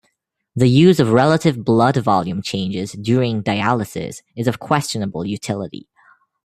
The 0.55 0.67
use 0.67 0.99
of 0.99 1.11
relative 1.11 1.63
blood 1.63 1.95
volume 1.97 2.41
changes 2.41 2.93
during 2.93 3.43
dialysis 3.43 4.23
is 4.35 4.47
of 4.47 4.57
questionable 4.57 5.27
utility. 5.27 5.89